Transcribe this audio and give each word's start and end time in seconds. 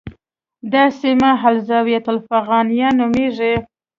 دا 0.73 0.83
سیمه 0.99 1.31
الزاویة 1.47 2.01
الافغانیه 2.11 2.89
نومېږي. 2.99 3.53